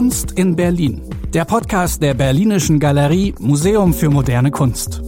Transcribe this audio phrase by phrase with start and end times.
[0.00, 1.02] Kunst in Berlin.
[1.34, 5.02] Der Podcast der Berlinischen Galerie Museum für moderne Kunst.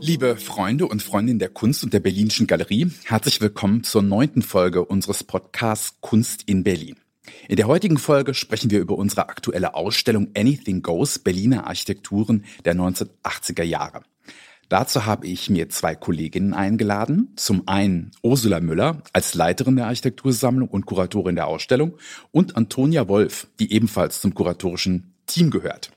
[0.00, 4.84] Liebe Freunde und Freundinnen der Kunst und der Berlinischen Galerie, herzlich willkommen zur neunten Folge
[4.84, 6.94] unseres Podcasts Kunst in Berlin.
[7.48, 12.74] In der heutigen Folge sprechen wir über unsere aktuelle Ausstellung Anything Goes Berliner Architekturen der
[12.74, 14.02] 1980er Jahre.
[14.68, 17.32] Dazu habe ich mir zwei Kolleginnen eingeladen.
[17.36, 21.96] Zum einen Ursula Müller als Leiterin der Architektursammlung und Kuratorin der Ausstellung
[22.32, 25.90] und Antonia Wolf, die ebenfalls zum kuratorischen Team gehört.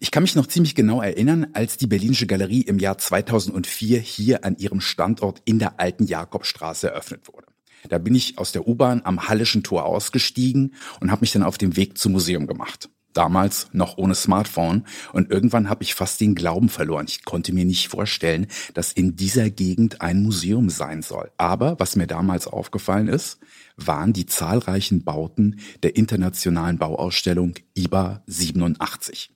[0.00, 4.44] Ich kann mich noch ziemlich genau erinnern, als die Berlinische Galerie im Jahr 2004 hier
[4.44, 7.49] an ihrem Standort in der alten Jakobstraße eröffnet wurde.
[7.88, 11.58] Da bin ich aus der U-Bahn am Hallischen Tor ausgestiegen und habe mich dann auf
[11.58, 12.88] den Weg zum Museum gemacht.
[13.12, 17.06] Damals noch ohne Smartphone und irgendwann habe ich fast den Glauben verloren.
[17.08, 21.32] Ich konnte mir nicht vorstellen, dass in dieser Gegend ein Museum sein soll.
[21.36, 23.40] Aber was mir damals aufgefallen ist,
[23.76, 29.32] waren die zahlreichen Bauten der internationalen Bauausstellung IBA 87.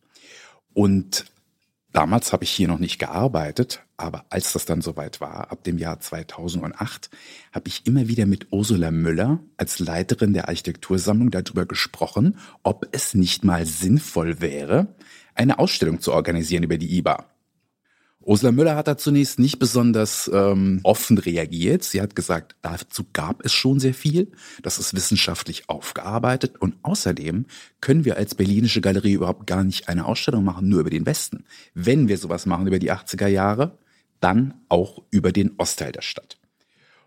[0.72, 1.24] Und
[1.94, 5.78] Damals habe ich hier noch nicht gearbeitet, aber als das dann soweit war, ab dem
[5.78, 7.08] Jahr 2008,
[7.52, 13.14] habe ich immer wieder mit Ursula Müller als Leiterin der Architektursammlung darüber gesprochen, ob es
[13.14, 14.88] nicht mal sinnvoll wäre,
[15.36, 17.26] eine Ausstellung zu organisieren über die IBA.
[18.26, 21.84] Ursula Müller hat da zunächst nicht besonders ähm, offen reagiert.
[21.84, 24.32] Sie hat gesagt, dazu gab es schon sehr viel.
[24.62, 26.56] Das ist wissenschaftlich aufgearbeitet.
[26.58, 27.46] Und außerdem
[27.80, 31.44] können wir als Berlinische Galerie überhaupt gar nicht eine Ausstellung machen, nur über den Westen.
[31.74, 33.78] Wenn wir sowas machen über die 80er Jahre,
[34.20, 36.38] dann auch über den Ostteil der Stadt.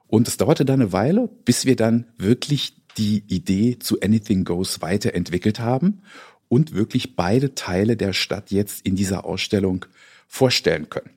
[0.05, 4.81] Und es dauerte dann eine Weile, bis wir dann wirklich die Idee zu Anything Goes
[4.81, 6.01] weiterentwickelt haben
[6.47, 9.85] und wirklich beide Teile der Stadt jetzt in dieser Ausstellung
[10.27, 11.11] vorstellen können.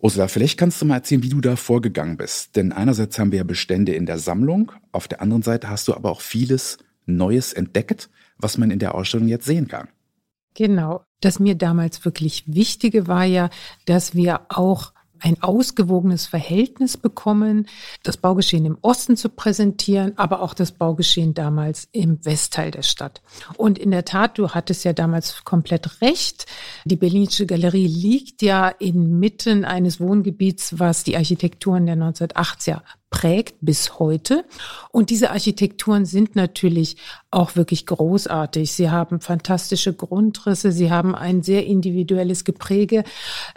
[0.00, 2.54] Ursula, vielleicht kannst du mal erzählen, wie du da vorgegangen bist.
[2.54, 5.94] Denn einerseits haben wir ja Bestände in der Sammlung, auf der anderen Seite hast du
[5.94, 9.88] aber auch vieles Neues entdeckt, was man in der Ausstellung jetzt sehen kann.
[10.54, 11.04] Genau.
[11.20, 13.50] Das mir damals wirklich Wichtige war ja,
[13.86, 17.66] dass wir auch ein ausgewogenes Verhältnis bekommen,
[18.02, 23.22] das Baugeschehen im Osten zu präsentieren, aber auch das Baugeschehen damals im Westteil der Stadt.
[23.56, 26.46] Und in der Tat, du hattest ja damals komplett recht.
[26.84, 32.80] Die Berlinische Galerie liegt ja inmitten eines Wohngebiets, was die Architekturen der 1980er
[33.18, 34.44] prägt bis heute.
[34.92, 36.96] Und diese Architekturen sind natürlich
[37.32, 38.70] auch wirklich großartig.
[38.70, 43.02] Sie haben fantastische Grundrisse, sie haben ein sehr individuelles Gepräge.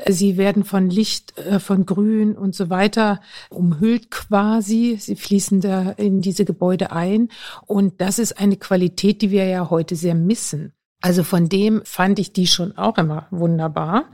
[0.10, 4.98] Sie werden von Licht, äh, von Grün und so weiter umhüllt quasi.
[5.00, 7.30] Sie fließen da in diese Gebäude ein.
[7.68, 10.74] Und das ist eine Qualität, die wir ja heute sehr missen.
[11.02, 14.06] Also von dem fand ich die schon auch immer wunderbar.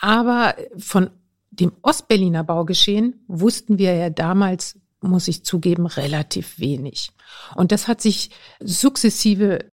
[0.00, 1.10] Aber von
[1.60, 7.10] dem Ostberliner Baugeschehen wussten wir ja damals, muss ich zugeben, relativ wenig.
[7.54, 9.70] Und das hat sich sukzessive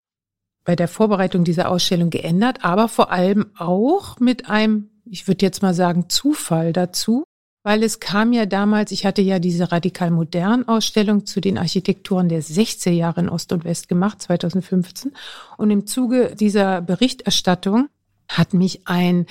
[0.64, 5.62] bei der Vorbereitung dieser Ausstellung geändert, aber vor allem auch mit einem, ich würde jetzt
[5.62, 7.24] mal sagen, Zufall dazu,
[7.62, 12.28] weil es kam ja damals, ich hatte ja diese radikal modern Ausstellung zu den Architekturen
[12.28, 15.12] der 60er Jahre in Ost und West gemacht, 2015.
[15.58, 17.88] Und im Zuge dieser Berichterstattung
[18.30, 19.26] hat mich ein,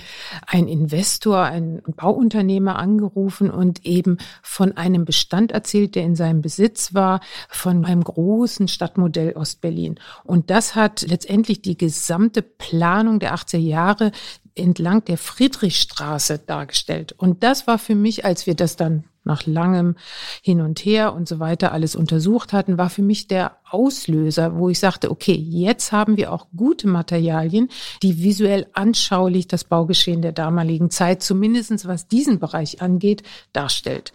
[0.46, 6.94] ein Investor, ein Bauunternehmer angerufen und eben von einem Bestand erzählt, der in seinem Besitz
[6.94, 10.00] war, von einem großen Stadtmodell Ostberlin.
[10.24, 14.12] Und das hat letztendlich die gesamte Planung der 80er Jahre
[14.56, 17.14] entlang der Friedrichstraße dargestellt.
[17.14, 19.96] Und das war für mich, als wir das dann nach langem
[20.42, 24.70] Hin und Her und so weiter alles untersucht hatten, war für mich der Auslöser, wo
[24.70, 27.70] ich sagte, okay, jetzt haben wir auch gute Materialien,
[28.02, 34.14] die visuell anschaulich das Baugeschehen der damaligen Zeit, zumindestens was diesen Bereich angeht, darstellt.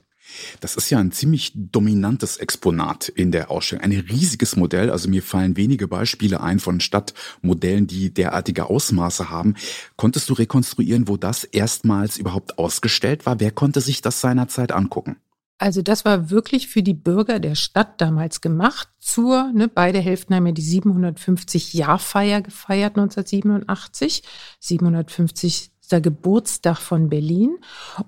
[0.60, 3.84] Das ist ja ein ziemlich dominantes Exponat in der Ausstellung.
[3.84, 4.91] Ein riesiges Modell.
[4.91, 9.54] Also mir fallen wenige Beispiele ein von Stadtmodellen, die derartige Ausmaße haben.
[9.97, 13.41] Konntest du rekonstruieren, wo das erstmals überhaupt ausgestellt war?
[13.41, 15.16] Wer konnte sich das seinerzeit angucken?
[15.59, 18.88] Also das war wirklich für die Bürger der Stadt damals gemacht.
[18.98, 24.24] Zur, ne, beide Hälften haben ja die 750-Jahr-Feier gefeiert 1987.
[24.59, 27.57] 750 der Geburtstag von Berlin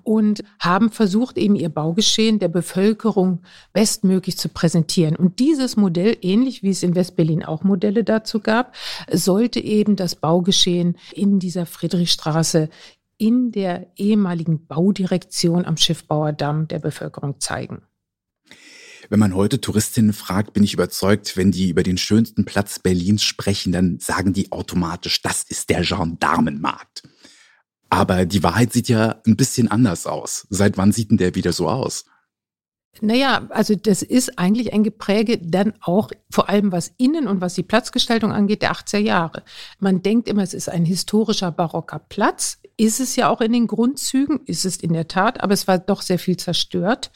[0.03, 3.41] und haben versucht, eben ihr Baugeschehen der Bevölkerung
[3.73, 5.15] bestmöglich zu präsentieren.
[5.15, 8.75] Und dieses Modell, ähnlich wie es in Westberlin auch Modelle dazu gab,
[9.11, 12.69] sollte eben das Baugeschehen in dieser Friedrichstraße
[13.17, 17.81] in der ehemaligen Baudirektion am Schiffbauerdamm der Bevölkerung zeigen.
[19.09, 23.23] Wenn man heute Touristinnen fragt, bin ich überzeugt, wenn die über den schönsten Platz Berlins
[23.23, 27.03] sprechen, dann sagen die automatisch, das ist der Gendarmenmarkt.
[27.89, 30.45] Aber die Wahrheit sieht ja ein bisschen anders aus.
[30.49, 32.05] Seit wann sieht denn der wieder so aus?
[33.01, 37.53] Naja, also das ist eigentlich ein Gepräge dann auch vor allem was Innen- und was
[37.53, 39.43] die Platzgestaltung angeht, der 80er Jahre.
[39.79, 42.59] Man denkt immer, es ist ein historischer barocker Platz.
[42.75, 45.77] Ist es ja auch in den Grundzügen, ist es in der Tat, aber es war
[45.77, 47.11] doch sehr viel zerstört.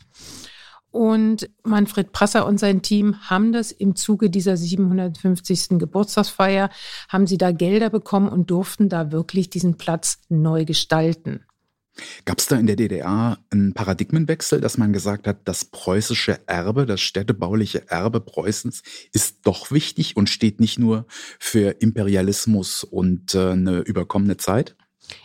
[0.91, 5.79] Und Manfred Prasser und sein Team haben das im Zuge dieser 750.
[5.79, 6.69] Geburtstagsfeier,
[7.07, 11.45] haben sie da Gelder bekommen und durften da wirklich diesen Platz neu gestalten.
[12.25, 16.85] Gab es da in der DDR einen Paradigmenwechsel, dass man gesagt hat, das preußische Erbe,
[16.85, 21.05] das städtebauliche Erbe Preußens ist doch wichtig und steht nicht nur
[21.39, 24.75] für Imperialismus und äh, eine überkommene Zeit?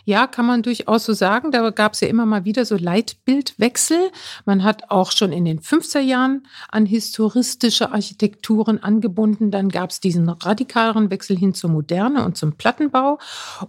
[0.05, 1.51] Ja, kann man durchaus so sagen.
[1.51, 4.11] Da gab es ja immer mal wieder so Leitbildwechsel.
[4.45, 9.51] Man hat auch schon in den 50er Jahren an historistische Architekturen angebunden.
[9.51, 13.19] Dann gab es diesen radikaleren Wechsel hin zur Moderne und zum Plattenbau.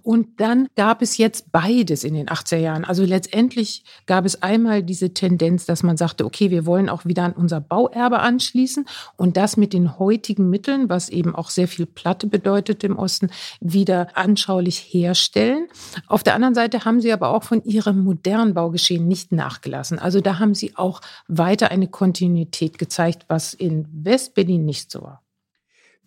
[0.03, 2.85] Und dann gab es jetzt beides in den 80er Jahren.
[2.85, 7.25] Also letztendlich gab es einmal diese Tendenz, dass man sagte, okay, wir wollen auch wieder
[7.25, 11.87] an unser Bauerbe anschließen und das mit den heutigen Mitteln, was eben auch sehr viel
[11.87, 13.31] Platte bedeutet im Osten,
[13.61, 15.69] wieder anschaulich herstellen.
[16.07, 19.99] Auf der anderen Seite haben sie aber auch von ihrem modernen Baugeschehen nicht nachgelassen.
[19.99, 25.23] Also da haben sie auch weiter eine Kontinuität gezeigt, was in West-Berlin nicht so war.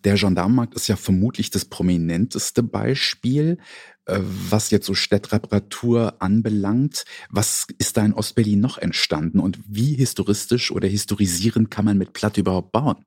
[0.04, 3.58] Der Gendarmenmarkt ist ja vermutlich das prominenteste Beispiel,
[4.06, 7.04] äh, was jetzt so Städtreparatur anbelangt.
[7.30, 12.12] Was ist da in Ostberlin noch entstanden und wie historistisch oder historisierend kann man mit
[12.12, 13.04] Platt überhaupt bauen?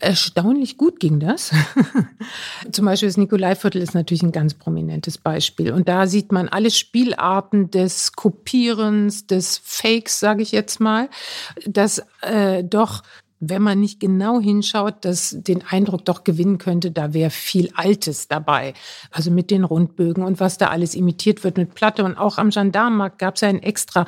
[0.00, 1.52] Erstaunlich gut ging das.
[2.72, 5.72] Zum Beispiel das Nikolaiviertel ist natürlich ein ganz prominentes Beispiel.
[5.72, 11.08] Und da sieht man alle Spielarten des Kopierens, des Fakes, sage ich jetzt mal,
[11.64, 13.02] dass äh, doch
[13.40, 18.28] wenn man nicht genau hinschaut, dass den Eindruck doch gewinnen könnte, da wäre viel Altes
[18.28, 18.74] dabei.
[19.10, 22.04] Also mit den Rundbögen und was da alles imitiert wird mit Platte.
[22.04, 24.06] Und auch am Gendarmenmarkt gab es ja ein extra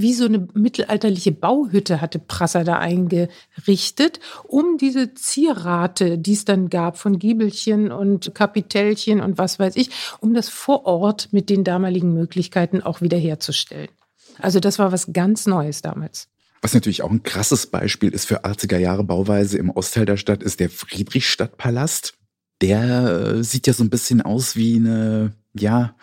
[0.00, 6.70] wie so eine mittelalterliche Bauhütte hatte Prasser da eingerichtet, um diese Zierrate, die es dann
[6.70, 11.64] gab von Giebelchen und Kapitellchen und was weiß ich, um das vor Ort mit den
[11.64, 13.88] damaligen Möglichkeiten auch wiederherzustellen.
[14.38, 16.28] Also das war was ganz Neues damals.
[16.60, 20.42] Was natürlich auch ein krasses Beispiel ist für 80er Jahre Bauweise im Ostteil der Stadt,
[20.42, 22.14] ist der Friedrichstadtpalast.
[22.60, 25.96] Der äh, sieht ja so ein bisschen aus wie eine, ja,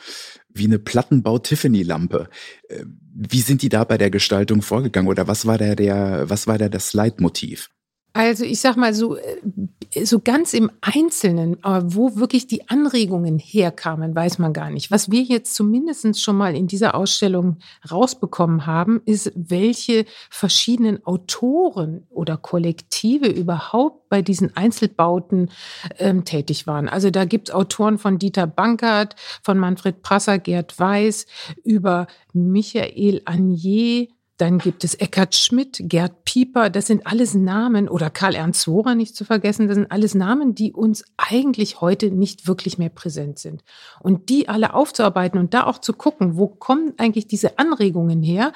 [0.53, 2.29] wie eine Plattenbau-Tiffany-Lampe.
[2.69, 6.47] Äh, wie sind die da bei der Gestaltung vorgegangen oder was war da der, was
[6.47, 7.69] war da das Leitmotiv?
[8.15, 13.39] Also ich sag mal so, äh, so ganz im Einzelnen, aber wo wirklich die Anregungen
[13.39, 14.89] herkamen, weiß man gar nicht.
[14.89, 17.57] Was wir jetzt zumindest schon mal in dieser Ausstellung
[17.91, 25.51] rausbekommen haben, ist, welche verschiedenen Autoren oder Kollektive überhaupt bei diesen Einzelbauten
[25.99, 26.87] ähm, tätig waren.
[26.87, 31.25] Also da gibt's Autoren von Dieter Bankert, von Manfred Prasser, Gerd Weiß,
[31.65, 34.07] über Michael Agnier,
[34.37, 38.93] dann gibt es Eckhard Schmidt, Gerd Pieper, das sind alles Namen, oder Karl Ernst Zora
[38.93, 43.39] nicht zu vergessen, das sind alles Namen, die uns eigentlich heute nicht wirklich mehr präsent
[43.39, 43.63] sind.
[44.01, 48.51] Und die alle aufzuarbeiten und da auch zu gucken, wo kommen eigentlich diese Anregungen her,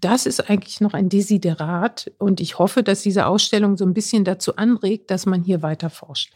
[0.00, 2.10] das ist eigentlich noch ein Desiderat.
[2.18, 5.88] Und ich hoffe, dass diese Ausstellung so ein bisschen dazu anregt, dass man hier weiter
[5.88, 6.32] forscht.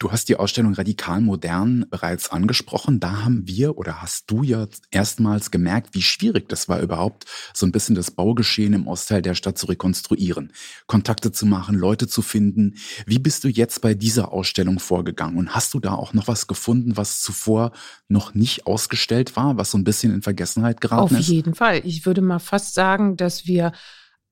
[0.00, 3.00] Du hast die Ausstellung Radikal Modern bereits angesprochen.
[3.00, 7.66] Da haben wir oder hast du ja erstmals gemerkt, wie schwierig das war überhaupt, so
[7.66, 10.52] ein bisschen das Baugeschehen im Ostteil der Stadt zu rekonstruieren,
[10.86, 12.76] Kontakte zu machen, Leute zu finden.
[13.06, 15.36] Wie bist du jetzt bei dieser Ausstellung vorgegangen?
[15.36, 17.72] Und hast du da auch noch was gefunden, was zuvor
[18.06, 21.18] noch nicht ausgestellt war, was so ein bisschen in Vergessenheit geraten Auf ist?
[21.18, 21.80] Auf jeden Fall.
[21.84, 23.72] Ich würde mal fast sagen, dass wir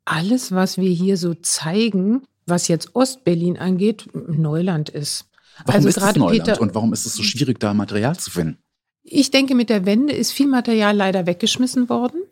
[0.05, 5.25] alles, was wir hier so zeigen, was jetzt Ostberlin angeht, Neuland ist.
[5.65, 8.31] Warum also ist es Neuland Peter, und warum ist es so schwierig, da Material zu
[8.31, 8.59] finden?
[9.03, 12.23] Ich denke, mit der Wende ist viel Material leider weggeschmissen worden.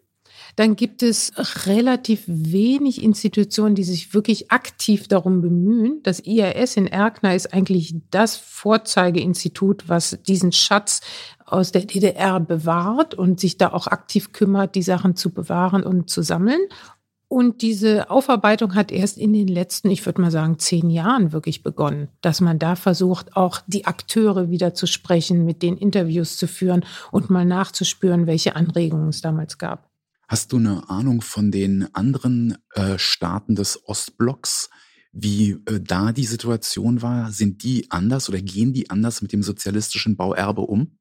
[0.56, 1.32] Dann gibt es
[1.66, 6.00] relativ wenig Institutionen, die sich wirklich aktiv darum bemühen.
[6.04, 11.00] Das IAS in Erkner ist eigentlich das Vorzeigeinstitut, was diesen Schatz
[11.44, 16.08] aus der DDR bewahrt und sich da auch aktiv kümmert, die Sachen zu bewahren und
[16.08, 16.60] zu sammeln.
[17.28, 21.62] Und diese Aufarbeitung hat erst in den letzten, ich würde mal sagen, zehn Jahren wirklich
[21.62, 26.46] begonnen, dass man da versucht, auch die Akteure wieder zu sprechen, mit den Interviews zu
[26.46, 29.90] führen und mal nachzuspüren, welche Anregungen es damals gab.
[30.28, 34.70] Hast du eine Ahnung von den anderen äh, Staaten des Ostblocks,
[35.12, 37.30] wie äh, da die Situation war?
[37.30, 40.98] Sind die anders oder gehen die anders mit dem sozialistischen Bauerbe um?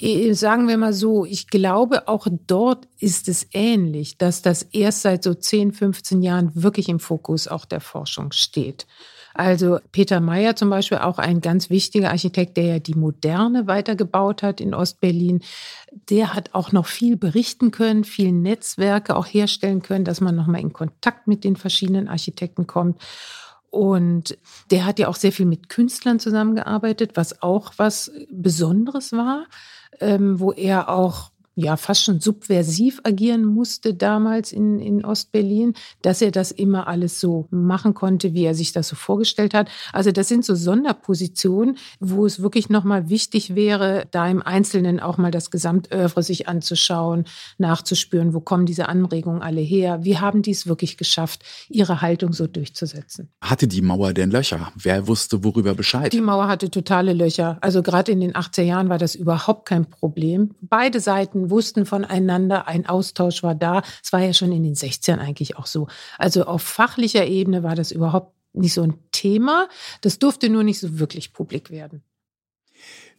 [0.00, 5.02] Äh, sagen wir mal so, ich glaube, auch dort ist es ähnlich, dass das erst
[5.02, 8.86] seit so 10, 15 Jahren wirklich im Fokus auch der Forschung steht.
[9.32, 14.42] Also Peter Meyer zum Beispiel, auch ein ganz wichtiger Architekt, der ja die Moderne weitergebaut
[14.42, 15.40] hat in Ostberlin,
[16.10, 20.60] der hat auch noch viel berichten können, viel Netzwerke auch herstellen können, dass man nochmal
[20.60, 23.00] in Kontakt mit den verschiedenen Architekten kommt.
[23.70, 24.36] Und
[24.72, 29.46] der hat ja auch sehr viel mit Künstlern zusammengearbeitet, was auch was Besonderes war,
[30.00, 36.22] ähm, wo er auch ja fast schon subversiv agieren musste damals in, in Ostberlin, dass
[36.22, 39.68] er das immer alles so machen konnte, wie er sich das so vorgestellt hat.
[39.92, 45.18] Also das sind so Sonderpositionen, wo es wirklich nochmal wichtig wäre, da im Einzelnen auch
[45.18, 47.24] mal das Gesamtövre sich anzuschauen,
[47.58, 52.32] nachzuspüren, wo kommen diese Anregungen alle her, wie haben die es wirklich geschafft, ihre Haltung
[52.32, 53.28] so durchzusetzen.
[53.40, 54.72] Hatte die Mauer denn Löcher?
[54.76, 56.12] Wer wusste worüber Bescheid?
[56.12, 57.58] Die Mauer hatte totale Löcher.
[57.60, 60.54] Also gerade in den 80er Jahren war das überhaupt kein Problem.
[60.60, 63.82] Beide Seiten wussten voneinander, ein Austausch war da.
[64.02, 65.88] Es war ja schon in den 60ern eigentlich auch so.
[66.18, 69.68] Also auf fachlicher Ebene war das überhaupt nicht so ein Thema.
[70.02, 72.02] Das durfte nur nicht so wirklich publik werden.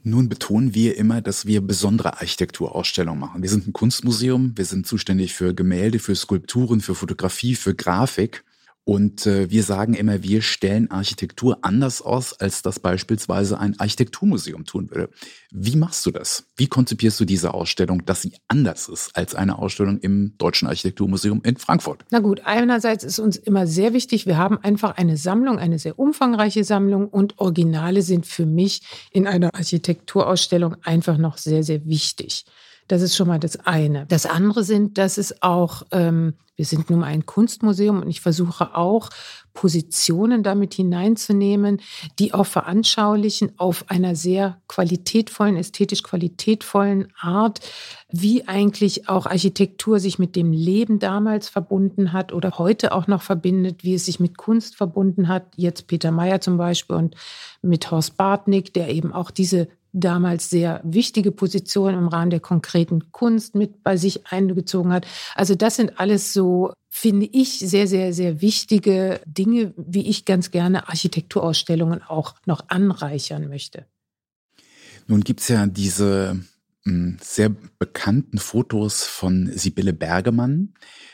[0.04, 3.44] Nun betonen wir immer, dass wir besondere Architekturausstellungen machen.
[3.44, 8.44] Wir sind ein Kunstmuseum, wir sind zuständig für Gemälde, für Skulpturen, für Fotografie, für Grafik.
[8.84, 14.66] Und äh, wir sagen immer, wir stellen Architektur anders aus, als das beispielsweise ein Architekturmuseum
[14.66, 15.10] tun würde.
[15.52, 16.46] Wie machst du das?
[16.58, 21.42] Wie konzipierst du diese Ausstellung, dass sie anders ist als eine Ausstellung im Deutschen Architekturmuseum
[21.44, 22.06] in Frankfurt?
[22.10, 26.00] Na gut, einerseits ist uns immer sehr wichtig, wir haben einfach eine Sammlung, eine sehr
[26.00, 32.46] umfangreiche Sammlung und Originale sind für mich in einer Architekturausstellung einfach noch sehr, sehr wichtig.
[32.92, 34.06] Das ist schon mal das eine.
[34.08, 38.20] Das andere sind, dass es auch, ähm, wir sind nun mal ein Kunstmuseum und ich
[38.20, 39.10] versuche auch,
[39.54, 41.80] Positionen damit hineinzunehmen,
[42.20, 47.62] die auch veranschaulichen auf einer sehr qualitätvollen, ästhetisch qualitätvollen Art,
[48.10, 53.22] wie eigentlich auch Architektur sich mit dem Leben damals verbunden hat oder heute auch noch
[53.22, 55.46] verbindet, wie es sich mit Kunst verbunden hat.
[55.56, 57.16] Jetzt Peter Meyer zum Beispiel und
[57.62, 63.12] mit Horst Bartnick, der eben auch diese damals sehr wichtige Position im Rahmen der konkreten
[63.12, 65.06] Kunst mit bei sich eingezogen hat.
[65.36, 70.52] Also das sind alles so, finde ich, sehr, sehr, sehr wichtige Dinge, wie ich ganz
[70.52, 73.86] gerne Architekturausstellungen auch noch anreichern möchte.
[75.08, 76.40] Nun gibt es ja diese
[77.22, 80.74] sehr bekannten Fotos von Sibylle Bergemann,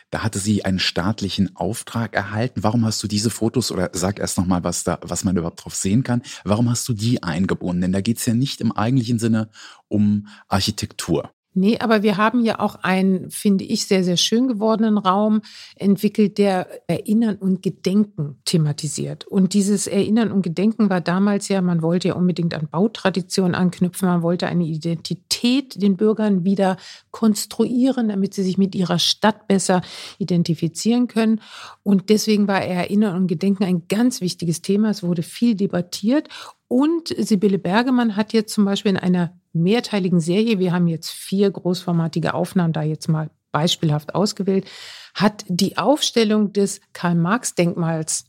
[0.09, 2.63] da hatte sie einen staatlichen Auftrag erhalten.
[2.63, 5.75] Warum hast du diese Fotos oder sag erst nochmal, was da, was man überhaupt drauf
[5.75, 6.21] sehen kann?
[6.45, 7.81] Warum hast du die eingebunden?
[7.81, 9.49] Denn da geht es ja nicht im eigentlichen Sinne
[9.89, 11.33] um Architektur.
[11.57, 15.41] Nee, aber wir haben ja auch einen, finde ich, sehr, sehr schön gewordenen Raum
[15.75, 19.25] entwickelt, der Erinnern und Gedenken thematisiert.
[19.25, 24.07] Und dieses Erinnern und Gedenken war damals ja, man wollte ja unbedingt an Bautradition anknüpfen,
[24.07, 26.77] man wollte eine Identität den Bürgern wieder
[27.09, 29.81] konstruieren, damit sie sich mit ihrer Stadt besser
[30.19, 31.41] identifizieren können.
[31.81, 34.91] Und deswegen war Erinnern und Gedenken ein ganz wichtiges Thema.
[34.91, 36.29] Es wurde viel debattiert.
[36.67, 41.49] Und Sibylle Bergemann hat jetzt zum Beispiel in einer mehrteiligen Serie, wir haben jetzt vier
[41.49, 44.67] großformatige Aufnahmen da jetzt mal beispielhaft ausgewählt,
[45.13, 48.25] hat die Aufstellung des Karl-Marx-Denkmals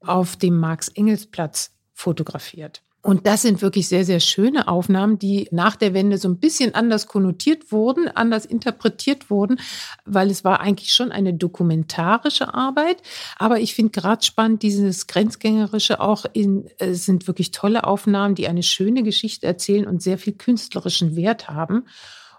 [0.00, 2.82] auf dem Marx-Engels-Platz fotografiert.
[3.04, 6.74] Und das sind wirklich sehr, sehr schöne Aufnahmen, die nach der Wende so ein bisschen
[6.76, 9.58] anders konnotiert wurden, anders interpretiert wurden,
[10.04, 13.02] weil es war eigentlich schon eine dokumentarische Arbeit.
[13.38, 18.46] Aber ich finde gerade spannend, dieses Grenzgängerische auch in, es sind wirklich tolle Aufnahmen, die
[18.46, 21.86] eine schöne Geschichte erzählen und sehr viel künstlerischen Wert haben.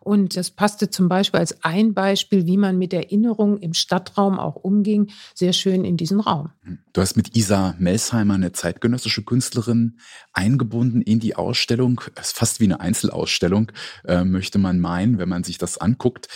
[0.04, 4.56] Und das passte zum Beispiel als ein Beispiel, wie man mit Erinnerungen im Stadtraum auch
[4.56, 6.50] umging, sehr schön in diesen Raum.
[6.92, 9.98] Du hast mit Isa Melsheimer eine zeitgenössische Künstlerin
[10.34, 12.02] eingebunden in die Ausstellung.
[12.16, 13.72] Es ist fast wie eine Einzelausstellung,
[14.04, 16.28] äh, möchte man meinen, wenn man sich das anguckt.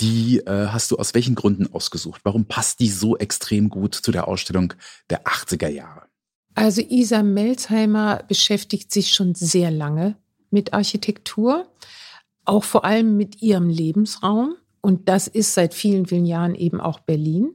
[0.00, 2.22] Die äh, hast du aus welchen Gründen ausgesucht?
[2.24, 4.72] Warum passt die so extrem gut zu der Ausstellung
[5.10, 6.04] der 80er Jahre?
[6.54, 10.16] Also Isa Melsheimer beschäftigt sich schon sehr lange
[10.50, 11.66] mit Architektur
[12.50, 14.56] auch vor allem mit ihrem Lebensraum.
[14.80, 17.54] Und das ist seit vielen, vielen Jahren eben auch Berlin.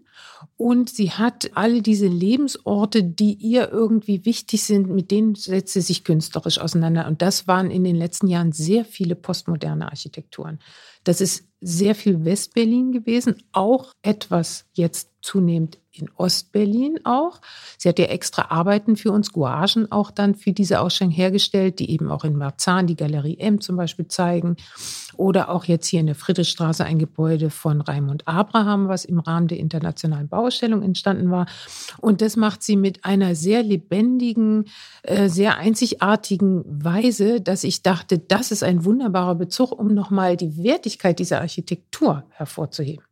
[0.57, 5.81] Und sie hat alle diese Lebensorte, die ihr irgendwie wichtig sind, mit denen setzt sie
[5.81, 7.07] sich künstlerisch auseinander.
[7.07, 10.59] Und das waren in den letzten Jahren sehr viele postmoderne Architekturen.
[11.05, 17.39] Das ist sehr viel Westberlin gewesen, auch etwas jetzt zunehmend in Ostberlin auch.
[17.77, 21.89] Sie hat ja extra Arbeiten für uns, Gouagen auch dann für diese Ausstellung hergestellt, die
[21.89, 24.57] eben auch in Marzahn, die Galerie M zum Beispiel zeigen.
[25.15, 29.47] Oder auch jetzt hier in der Friedrichstraße ein Gebäude von Raimund Abraham, was im Rahmen
[29.47, 31.47] der internationalen Bauausstellung entstanden war.
[32.01, 34.65] Und das macht sie mit einer sehr lebendigen,
[35.03, 40.57] äh, sehr einzigartigen Weise, dass ich dachte, das ist ein wunderbarer Bezug, um nochmal die
[40.61, 43.05] Wertigkeit dieser Architektur hervorzuheben.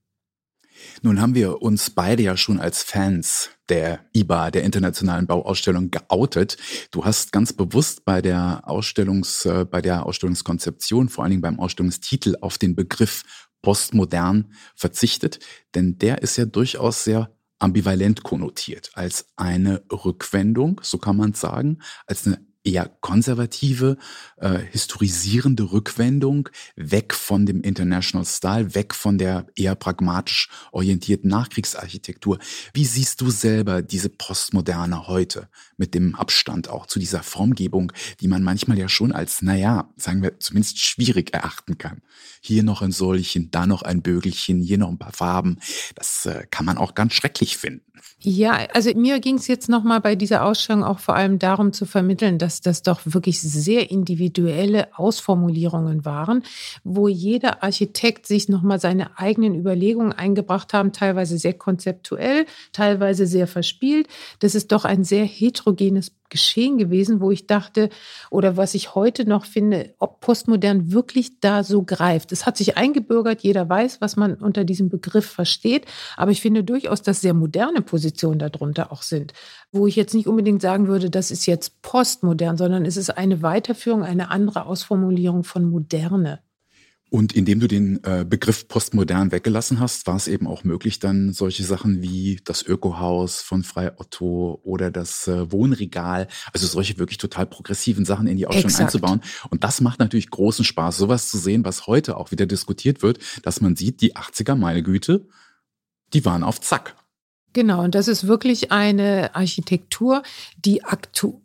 [1.02, 6.58] Nun haben wir uns beide ja schon als Fans der IBA, der Internationalen Bauausstellung, geoutet.
[6.92, 11.60] Du hast ganz bewusst bei der Ausstellungs, äh, bei der Ausstellungskonzeption, vor allen Dingen beim
[11.60, 13.24] Ausstellungstitel, auf den Begriff
[13.62, 15.40] postmodern verzichtet,
[15.74, 21.80] denn der ist ja durchaus sehr ambivalent konnotiert als eine Rückwendung, so kann man sagen,
[22.06, 23.98] als eine eher konservative,
[24.38, 32.40] äh, historisierende Rückwendung, weg von dem International Style, weg von der eher pragmatisch orientierten Nachkriegsarchitektur.
[32.74, 37.92] Wie siehst du selber diese Postmoderne heute mit dem Abstand auch zu dieser Formgebung,
[38.22, 42.02] die man manchmal ja schon als, naja, sagen wir zumindest schwierig erachten kann?
[42.42, 45.60] Hier noch ein Säulchen, da noch ein Bögelchen, hier noch ein paar Farben.
[45.96, 47.94] Das äh, kann man auch ganz schrecklich finden.
[48.20, 51.86] Ja, also mir ging es jetzt nochmal bei dieser Ausstellung auch vor allem darum zu
[51.86, 56.44] vermitteln, dass das doch wirklich sehr individuelle Ausformulierungen waren,
[56.84, 63.48] wo jeder Architekt sich nochmal seine eigenen Überlegungen eingebracht haben, teilweise sehr konzeptuell, teilweise sehr
[63.48, 64.08] verspielt.
[64.40, 67.90] Das ist doch ein sehr heterogenes Geschehen gewesen, wo ich dachte,
[68.32, 72.32] oder was ich heute noch finde, ob Postmodern wirklich da so greift.
[72.32, 75.86] Es hat sich eingebürgert, jeder weiß, was man unter diesem Begriff versteht,
[76.18, 79.34] aber ich finde durchaus, dass sehr moderne Positionen darunter auch sind,
[79.72, 83.44] wo ich jetzt nicht unbedingt sagen würde, das ist jetzt postmodern, sondern es ist eine
[83.44, 86.40] Weiterführung, eine andere Ausformulierung von Moderne.
[87.14, 91.32] Und indem du den äh, Begriff postmodern weggelassen hast, war es eben auch möglich, dann
[91.32, 97.20] solche Sachen wie das Ökohaus von Frei Otto oder das äh, Wohnregal, also solche wirklich
[97.20, 99.22] total progressiven Sachen in die Ausstellung einzubauen.
[99.52, 103.20] Und das macht natürlich großen Spaß, sowas zu sehen, was heute auch wieder diskutiert wird,
[103.44, 105.28] dass man sieht, die 80er, meine Güte,
[106.16, 106.96] die waren auf Zack.
[107.54, 110.24] Genau, und das ist wirklich eine Architektur,
[110.58, 110.84] die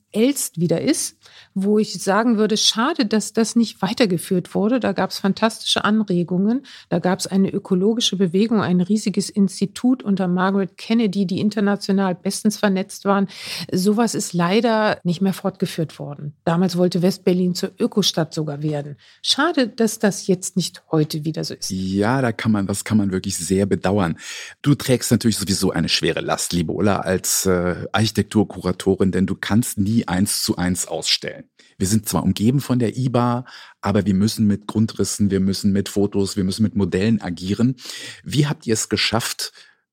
[0.09, 1.17] aktuellst wieder ist
[1.63, 4.81] wo ich sagen würde, schade, dass das nicht weitergeführt wurde.
[4.81, 6.65] Da gab es fantastische Anregungen.
[6.89, 12.57] Da gab es eine ökologische Bewegung, ein riesiges Institut unter Margaret Kennedy, die international bestens
[12.57, 13.29] vernetzt waren.
[13.73, 16.35] Sowas ist leider nicht mehr fortgeführt worden.
[16.45, 18.97] Damals wollte Westberlin zur Ökostadt sogar werden.
[19.23, 21.71] Schade, dass das jetzt nicht heute wieder so ist.
[21.71, 24.19] Ja, da kann man, das kann man wirklich sehr bedauern.
[24.63, 29.79] Du trägst natürlich sowieso eine schwere Last, liebe Ulla, als äh, Architekturkuratorin, denn du kannst
[29.79, 31.51] nie eins zu eins ausstellen.
[31.79, 33.47] Wir sind zwar umgeben von der IBA,
[33.81, 37.77] aber wir müssen mit Grundrissen, wir müssen mit Fotos, wir müssen mit Modellen agieren.
[38.23, 39.53] Wie habt ihr es geschafft,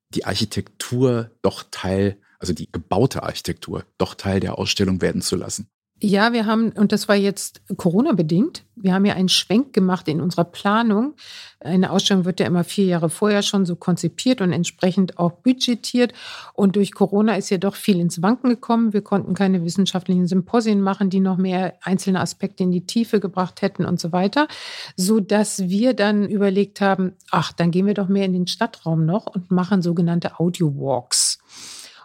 [0.10, 5.70] die Architektur doch Teil, also die gebaute Architektur, doch Teil der Ausstellung werden zu lassen?
[6.02, 10.20] Ja, wir haben, und das war jetzt Corona-bedingt, wir haben ja einen Schwenk gemacht in
[10.20, 11.14] unserer Planung.
[11.62, 16.14] Eine Ausstellung wird ja immer vier Jahre vorher schon so konzipiert und entsprechend auch budgetiert.
[16.54, 18.92] Und durch Corona ist ja doch viel ins Wanken gekommen.
[18.92, 23.62] Wir konnten keine wissenschaftlichen Symposien machen, die noch mehr einzelne Aspekte in die Tiefe gebracht
[23.62, 24.50] hätten und so weiter.
[24.98, 29.06] So dass wir dann überlegt haben, ach, dann gehen wir doch mehr in den Stadtraum
[29.06, 31.40] noch und machen sogenannte Audio-Walks.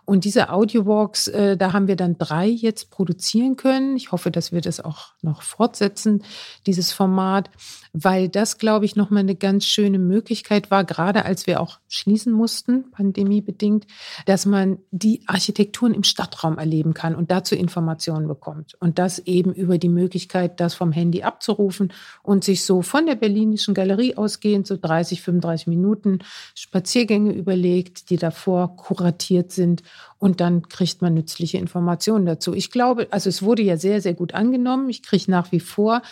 [0.05, 3.97] Und diese Audiowalks, äh, da haben wir dann drei jetzt produzieren können.
[3.97, 6.23] Ich hoffe, dass wir das auch noch fortsetzen,
[6.67, 7.51] dieses Format
[7.93, 12.33] weil das, glaube ich, nochmal eine ganz schöne Möglichkeit war, gerade als wir auch schließen
[12.33, 13.87] mussten, pandemiebedingt,
[14.27, 18.77] dass man die Architekturen im Stadtraum erleben kann und dazu Informationen bekommt.
[18.81, 23.17] Und das eben über die Möglichkeit, das vom Handy abzurufen und sich so von der
[23.17, 26.21] Berlinischen Galerie ausgehend so 30, 35 Minuten
[26.55, 29.83] Spaziergänge überlegt, die davor kuratiert sind
[30.19, 32.55] und dann kriegt man nützliche Informationen dazu.
[32.55, 34.89] Ich glaube, also es wurde ja sehr, sehr gut angenommen.
[34.91, 36.03] Ich kriege nach wie vor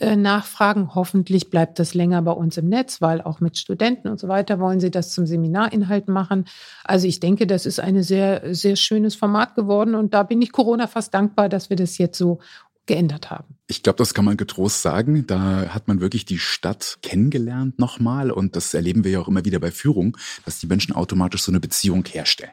[0.00, 0.94] äh, nachfragen.
[0.94, 4.60] Hoffentlich bleibt das länger bei uns im Netz, weil auch mit Studenten und so weiter
[4.60, 6.44] wollen sie das zum Seminarinhalt machen.
[6.84, 10.52] Also ich denke, das ist ein sehr, sehr schönes Format geworden und da bin ich
[10.52, 12.40] Corona fast dankbar, dass wir das jetzt so
[12.84, 13.56] geändert haben.
[13.68, 15.26] Ich glaube, das kann man getrost sagen.
[15.26, 19.44] Da hat man wirklich die Stadt kennengelernt nochmal und das erleben wir ja auch immer
[19.44, 22.52] wieder bei Führung, dass die Menschen automatisch so eine Beziehung herstellen.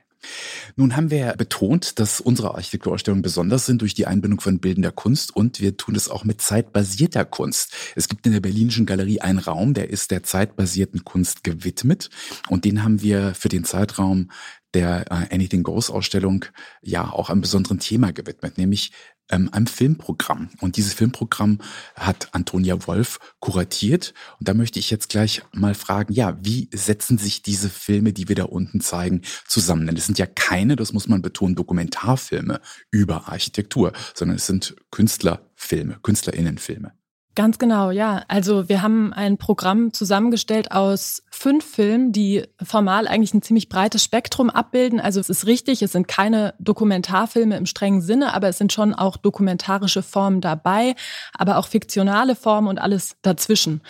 [0.76, 5.36] Nun haben wir betont, dass unsere Architekturausstellungen besonders sind durch die Einbindung von bildender Kunst
[5.36, 7.74] und wir tun es auch mit zeitbasierter Kunst.
[7.96, 12.10] Es gibt in der Berlinischen Galerie einen Raum, der ist der zeitbasierten Kunst gewidmet
[12.50, 14.30] und den haben wir für den Zeitraum
[14.74, 16.46] der äh, Anything Goes Ausstellung
[16.82, 18.92] ja auch einem besonderen Thema gewidmet, nämlich
[19.30, 20.50] ähm, einem Filmprogramm.
[20.62, 21.60] Und dieses Filmprogramm
[21.96, 24.14] hat Antonia Wolf kuratiert.
[24.40, 28.28] Und da möchte ich jetzt gleich mal fragen, ja, wie setzen sich diese Filme, die
[28.28, 29.86] wir da unten zeigen, zusammen?
[29.86, 34.76] Denn es sind ja keine, das muss man betonen, Dokumentarfilme über Architektur, sondern es sind
[34.92, 36.94] Künstlerfilme, Künstlerinnenfilme.
[37.36, 38.24] Ganz genau, ja.
[38.28, 44.04] Also wir haben ein Programm zusammengestellt aus fünf Filmen, die formal eigentlich ein ziemlich breites
[44.04, 45.00] Spektrum abbilden.
[45.00, 48.94] Also es ist richtig, es sind keine Dokumentarfilme im strengen Sinne, aber es sind schon
[48.94, 50.94] auch dokumentarische Formen dabei,
[51.36, 53.82] aber auch fiktionale Formen und alles dazwischen.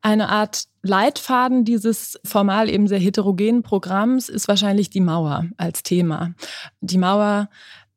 [0.00, 6.34] Eine Art Leitfaden dieses formal eben sehr heterogenen Programms ist wahrscheinlich die Mauer als Thema.
[6.80, 7.48] Die Mauer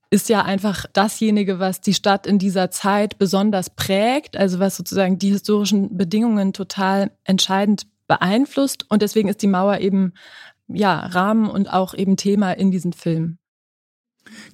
[0.10, 5.20] ist ja einfach dasjenige, was die Stadt in dieser Zeit besonders prägt, also was sozusagen
[5.20, 8.86] die historischen Bedingungen total entscheidend beeinflusst.
[8.90, 10.14] Und deswegen ist die Mauer eben
[10.68, 13.38] ja Rahmen und auch eben Thema in diesem Film.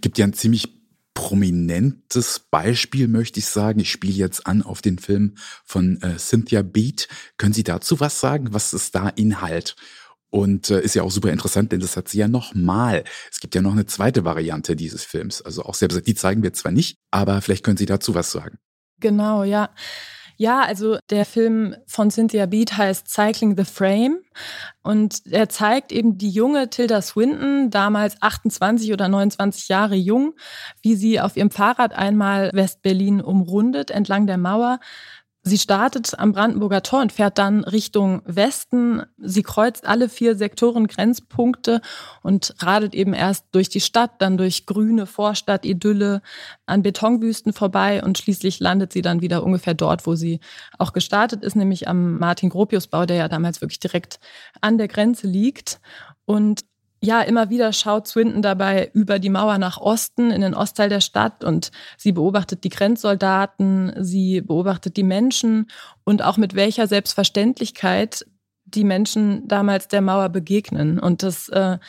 [0.02, 0.82] Gibt ja ein ziemlich
[1.14, 3.80] prominentes Beispiel, möchte ich sagen.
[3.80, 7.08] Ich spiele jetzt an auf den Film von äh, Cynthia Beat.
[7.38, 8.54] Können Sie dazu was sagen?
[8.54, 9.76] Was ist da Inhalt?
[10.32, 13.04] Und äh, ist ja auch super interessant, denn das hat sie ja nochmal.
[13.30, 15.42] Es gibt ja noch eine zweite Variante dieses Films.
[15.42, 18.58] Also auch selbst die zeigen wir zwar nicht, aber vielleicht können Sie dazu was sagen.
[19.00, 19.70] Genau, ja.
[20.38, 24.22] Ja, also der Film von Cynthia Beat heißt Cycling the Frame
[24.82, 30.34] und er zeigt eben die junge Tilda Swinton, damals 28 oder 29 Jahre jung,
[30.82, 34.80] wie sie auf ihrem Fahrrad einmal West-Berlin umrundet entlang der Mauer
[35.44, 39.02] Sie startet am Brandenburger Tor und fährt dann Richtung Westen.
[39.18, 41.82] Sie kreuzt alle vier Sektoren Grenzpunkte
[42.22, 46.22] und radelt eben erst durch die Stadt, dann durch grüne Vorstadt-Idylle
[46.68, 50.42] an Betonwüsten vorbei und schließlich landet sie dann wieder ungefähr dort, wo sie
[50.78, 54.20] auch gestartet ist, nämlich am Martin-Gropius-Bau, der ja damals wirklich direkt
[54.62, 55.82] an der Grenze liegt.
[56.26, 56.62] Und
[57.04, 61.02] ja, immer wieder schaut Swinton dabei über die Mauer nach Osten, in den Ostteil der
[61.02, 65.68] Stadt und sie beobachtet die Grenzsoldaten, sie beobachtet die Menschen
[66.04, 68.26] und auch mit welcher Selbstverständlichkeit
[68.66, 71.00] die Menschen damals der Mauer begegnen.
[71.00, 71.80] Und das äh,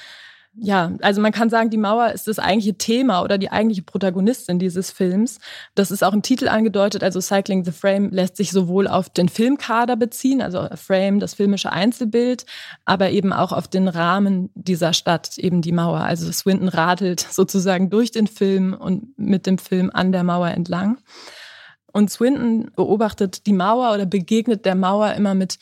[0.55, 4.59] ja, also man kann sagen, die Mauer ist das eigentliche Thema oder die eigentliche Protagonistin
[4.59, 5.38] dieses Films.
[5.75, 7.03] Das ist auch im Titel angedeutet.
[7.03, 11.73] Also Cycling the Frame lässt sich sowohl auf den Filmkader beziehen, also Frame, das filmische
[11.73, 12.45] Einzelbild,
[12.85, 16.01] aber eben auch auf den Rahmen dieser Stadt, eben die Mauer.
[16.01, 20.99] Also Swinton radelt sozusagen durch den Film und mit dem Film an der Mauer entlang.
[21.95, 25.59] Und Swinton beobachtet die Mauer oder begegnet der Mauer immer mit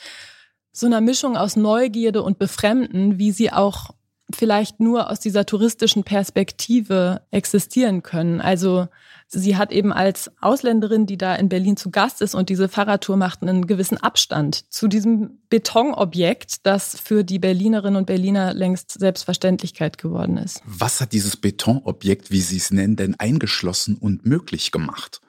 [0.72, 3.90] so einer Mischung aus Neugierde und Befremden, wie sie auch
[4.36, 8.40] vielleicht nur aus dieser touristischen Perspektive existieren können.
[8.40, 8.88] Also
[9.28, 13.16] sie hat eben als Ausländerin, die da in Berlin zu Gast ist und diese Fahrradtour
[13.16, 19.98] macht, einen gewissen Abstand zu diesem Betonobjekt, das für die Berlinerinnen und Berliner längst Selbstverständlichkeit
[19.98, 20.62] geworden ist.
[20.64, 25.20] Was hat dieses Betonobjekt, wie Sie es nennen, denn eingeschlossen und möglich gemacht?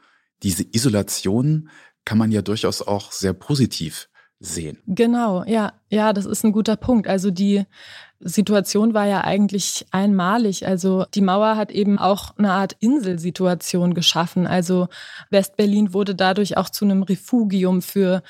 [0.44, 1.70] Diese Isolation
[2.06, 4.10] kann man ja durchaus auch sehr positiv
[4.42, 4.80] sehen.
[4.88, 7.08] Genau, ja, ja, das ist ein guter Punkt.
[7.08, 7.66] Also die
[8.24, 10.68] Situation war ja eigentlich einmalig.
[10.68, 14.48] Also die Mauer hat eben auch eine Art Inselsituation geschaffen.
[14.48, 14.88] Also
[15.30, 18.22] Westberlin wurde dadurch auch zu einem Refugium für,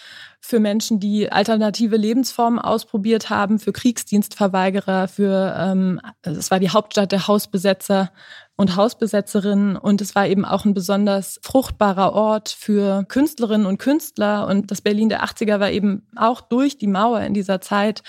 [0.43, 7.12] für Menschen, die alternative Lebensformen ausprobiert haben, für Kriegsdienstverweigerer, für ähm, es war die Hauptstadt
[7.12, 8.12] der Hausbesetzer
[8.58, 14.47] und Hausbesetzerinnen und es war eben auch ein besonders fruchtbarer Ort für Künstlerinnen und Künstler
[14.47, 18.01] und das Berlin der 80er war eben auch durch die Mauer in dieser Zeit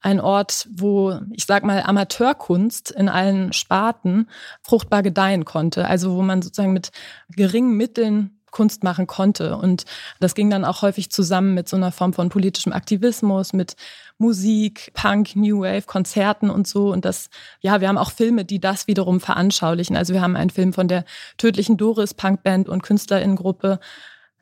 [0.00, 4.28] ein Ort, wo ich sag mal Amateurkunst in allen Sparten
[4.62, 5.86] fruchtbar gedeihen konnte.
[5.86, 6.90] Also wo man sozusagen mit
[7.36, 9.56] geringen Mitteln Kunst machen konnte.
[9.56, 9.84] Und
[10.18, 13.76] das ging dann auch häufig zusammen mit so einer Form von politischem Aktivismus, mit
[14.18, 16.92] Musik, Punk, New Wave, Konzerten und so.
[16.92, 19.96] Und das, ja, wir haben auch Filme, die das wiederum veranschaulichen.
[19.96, 21.04] Also wir haben einen Film von der
[21.38, 23.80] tödlichen Doris, Punkband und Künstlerinnengruppe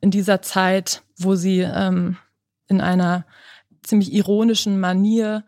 [0.01, 2.17] in dieser Zeit, wo sie ähm,
[2.69, 3.25] in einer
[3.83, 5.45] ziemlich ironischen Manier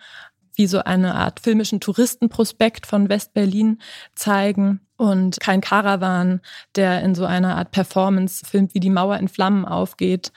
[0.61, 3.79] wie so eine Art filmischen Touristenprospekt von West-Berlin
[4.15, 4.81] zeigen.
[4.99, 6.43] Und kein Karawan,
[6.77, 10.33] der in so einer Art Performance filmt, wie die Mauer in Flammen aufgeht.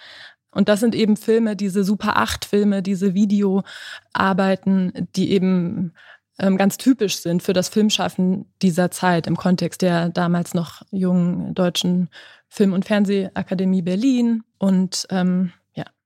[0.52, 5.92] Und das sind eben Filme, diese Super 8 Filme, diese Videoarbeiten, die eben
[6.40, 11.54] ähm, ganz typisch sind für das Filmschaffen dieser Zeit im Kontext der damals noch jungen
[11.54, 12.08] deutschen
[12.48, 14.44] Film- und Fernsehakademie Berlin.
[14.58, 15.52] Und ähm,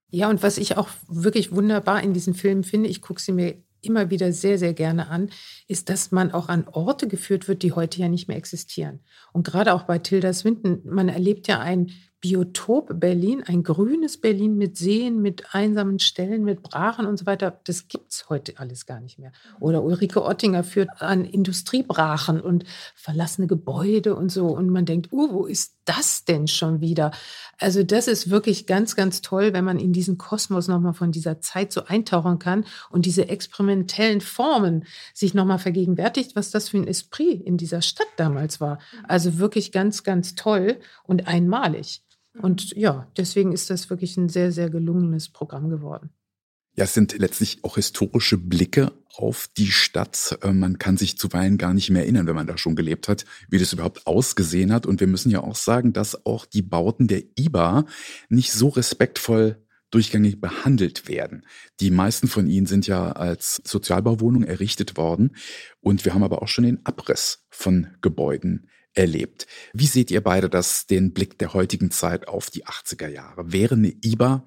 [0.10, 3.56] ja, und was ich auch wirklich wunderbar in diesen Filmen finde, ich gucke sie mir
[3.88, 5.30] immer wieder sehr, sehr gerne an,
[5.68, 9.00] ist, dass man auch an Orte geführt wird, die heute ja nicht mehr existieren.
[9.34, 14.58] Und gerade auch bei Tilda Swinton, man erlebt ja ein Biotop Berlin, ein grünes Berlin
[14.58, 18.88] mit Seen, mit einsamen Stellen, mit Brachen und so weiter, das gibt es heute alles
[18.88, 19.32] gar nicht mehr.
[19.60, 22.64] Oder Ulrike Ottinger führt an Industriebrachen und
[22.96, 24.48] verlassene Gebäude und so.
[24.48, 27.12] Und man denkt, uh, wo ist das denn schon wieder?
[27.60, 31.40] Also das ist wirklich ganz, ganz toll, wenn man in diesen Kosmos nochmal von dieser
[31.40, 36.88] Zeit so eintauchen kann und diese experimentellen Formen sich nochmal vergegenwärtigt, was das für ein
[36.88, 38.80] Esprit in dieser Stadt damals war.
[39.08, 42.02] Also wirklich ganz, ganz toll und einmalig.
[42.42, 46.10] Und ja, deswegen ist das wirklich ein sehr, sehr gelungenes Programm geworden.
[46.76, 50.38] Ja, es sind letztlich auch historische Blicke auf die Stadt.
[50.44, 53.26] Äh, man kann sich zuweilen gar nicht mehr erinnern, wenn man da schon gelebt hat,
[53.50, 54.86] wie das überhaupt ausgesehen hat.
[54.86, 57.86] Und wir müssen ja auch sagen, dass auch die Bauten der IBA
[58.30, 59.58] nicht so respektvoll
[59.90, 61.46] durchgängig behandelt werden.
[61.80, 65.36] Die meisten von ihnen sind ja als Sozialbauwohnung errichtet worden.
[65.80, 69.48] Und wir haben aber auch schon den Abriss von Gebäuden erlebt.
[69.74, 73.52] Wie seht ihr beide das, den Blick der heutigen Zeit auf die 80er Jahre?
[73.52, 74.46] Wäre eine IBA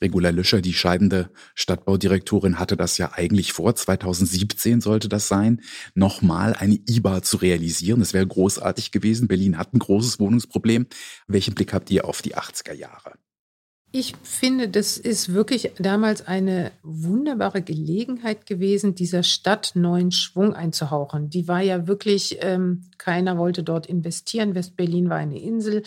[0.00, 5.60] Regula Lüscher, die scheidende Stadtbaudirektorin, hatte das ja eigentlich vor, 2017 sollte das sein,
[5.94, 8.00] nochmal eine IBA zu realisieren.
[8.00, 9.26] Das wäre großartig gewesen.
[9.26, 10.86] Berlin hat ein großes Wohnungsproblem.
[11.26, 13.14] Welchen Blick habt ihr auf die 80er Jahre?
[13.90, 21.30] Ich finde, das ist wirklich damals eine wunderbare Gelegenheit gewesen, dieser Stadt neuen Schwung einzuhauchen.
[21.30, 24.54] Die war ja wirklich, ähm, keiner wollte dort investieren.
[24.54, 25.84] West-Berlin war eine Insel,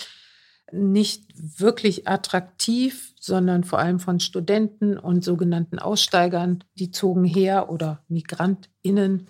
[0.71, 8.03] nicht wirklich attraktiv, sondern vor allem von Studenten und sogenannten Aussteigern, die zogen her oder
[8.07, 9.27] MigrantInnen.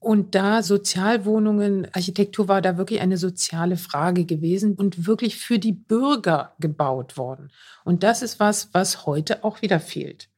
[0.00, 5.72] Und da Sozialwohnungen, Architektur war da wirklich eine soziale Frage gewesen und wirklich für die
[5.72, 7.50] Bürger gebaut worden.
[7.84, 10.30] Und das ist was, was heute auch wieder fehlt.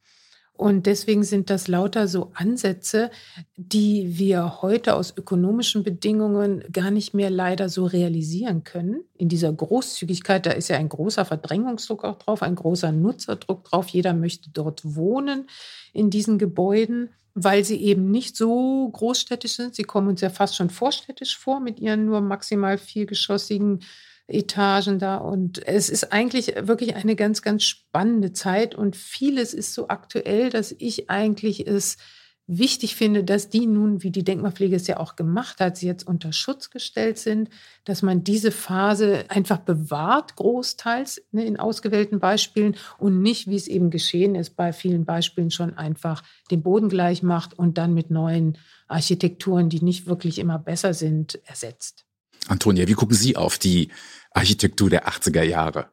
[0.55, 3.11] Und deswegen sind das lauter so Ansätze,
[3.57, 9.05] die wir heute aus ökonomischen Bedingungen gar nicht mehr leider so realisieren können.
[9.17, 13.89] In dieser Großzügigkeit, da ist ja ein großer Verdrängungsdruck auch drauf, ein großer Nutzerdruck drauf.
[13.89, 15.47] Jeder möchte dort wohnen
[15.93, 19.75] in diesen Gebäuden weil sie eben nicht so großstädtisch sind.
[19.75, 23.81] Sie kommen uns ja fast schon vorstädtisch vor mit ihren nur maximal viergeschossigen
[24.29, 25.17] Etagen da.
[25.17, 30.51] Und es ist eigentlich wirklich eine ganz, ganz spannende Zeit und vieles ist so aktuell,
[30.51, 31.97] dass ich eigentlich es
[32.47, 36.07] wichtig finde, dass die nun, wie die Denkmalpflege es ja auch gemacht hat, sie jetzt
[36.07, 37.49] unter Schutz gestellt sind,
[37.85, 43.69] dass man diese Phase einfach bewahrt, großteils ne, in ausgewählten Beispielen und nicht, wie es
[43.69, 48.11] eben geschehen ist, bei vielen Beispielen schon einfach den Boden gleich macht und dann mit
[48.11, 52.05] neuen Architekturen, die nicht wirklich immer besser sind, ersetzt.
[52.49, 53.91] Antonia, wie gucken Sie auf die
[54.33, 55.91] Architektur der 80er Jahre?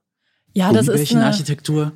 [0.53, 1.91] Ja, das ist eine Architektur.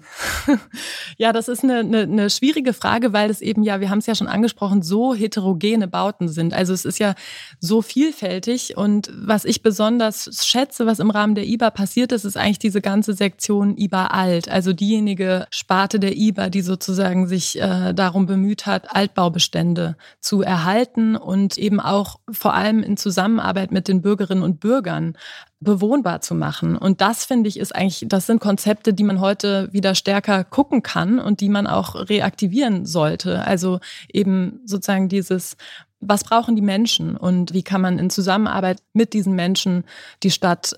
[1.18, 4.06] ja, das ist eine, eine, eine schwierige Frage, weil es eben ja, wir haben es
[4.06, 6.54] ja schon angesprochen, so heterogene Bauten sind.
[6.54, 7.16] Also es ist ja
[7.60, 12.38] so vielfältig und was ich besonders schätze, was im Rahmen der IBA passiert ist, ist
[12.38, 17.94] eigentlich diese ganze Sektion IBA alt, also diejenige Sparte der IBA, die sozusagen sich äh,
[17.94, 24.04] darum bemüht hat, Altbaubestände zu erhalten und eben auch vor allem in Zusammenarbeit mit den
[24.04, 25.18] Bürgerinnen und Bürgern
[25.64, 26.78] bewohnbar zu machen.
[26.78, 30.84] Und das finde ich ist eigentlich, das sind Konzepte, die man heute wieder stärker gucken
[30.84, 33.44] kann und die man auch reaktivieren sollte.
[33.46, 33.80] Also
[34.12, 35.58] eben sozusagen dieses,
[36.00, 39.84] was brauchen die Menschen und wie kann man in Zusammenarbeit mit diesen Menschen
[40.22, 40.78] die Stadt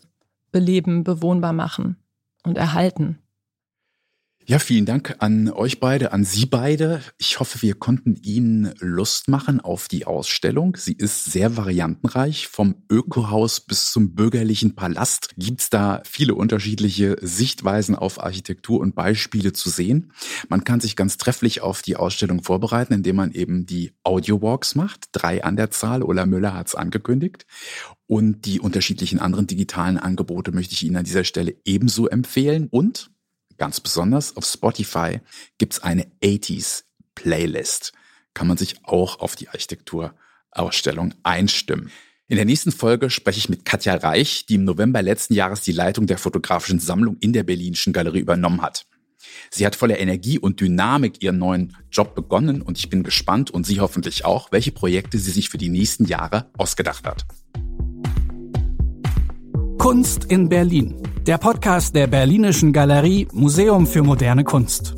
[0.52, 1.98] beleben, bewohnbar machen
[2.43, 3.19] und erhalten.
[4.47, 7.01] Ja, vielen Dank an euch beide, an Sie beide.
[7.17, 10.75] Ich hoffe, wir konnten Ihnen Lust machen auf die Ausstellung.
[10.77, 12.47] Sie ist sehr variantenreich.
[12.47, 19.51] Vom Ökohaus bis zum bürgerlichen Palast gibt's da viele unterschiedliche Sichtweisen auf Architektur und Beispiele
[19.51, 20.12] zu sehen.
[20.47, 25.05] Man kann sich ganz trefflich auf die Ausstellung vorbereiten, indem man eben die Audio-Walks macht.
[25.12, 26.03] Drei an der Zahl.
[26.03, 27.47] Ulla Müller hat's angekündigt.
[28.05, 32.67] Und die unterschiedlichen anderen digitalen Angebote möchte ich Ihnen an dieser Stelle ebenso empfehlen.
[32.69, 33.10] Und
[33.57, 35.19] Ganz besonders auf Spotify
[35.57, 36.83] gibt's eine 80s
[37.15, 37.93] Playlist.
[38.33, 41.91] Kann man sich auch auf die Architekturausstellung einstimmen.
[42.27, 45.71] In der nächsten Folge spreche ich mit Katja Reich, die im November letzten Jahres die
[45.71, 48.87] Leitung der fotografischen Sammlung in der Berlinischen Galerie übernommen hat.
[49.51, 53.65] Sie hat voller Energie und Dynamik ihren neuen Job begonnen und ich bin gespannt und
[53.65, 57.25] Sie hoffentlich auch, welche Projekte sie sich für die nächsten Jahre ausgedacht hat.
[59.77, 60.95] Kunst in Berlin.
[61.27, 64.95] Der Podcast der Berlinischen Galerie Museum für moderne Kunst.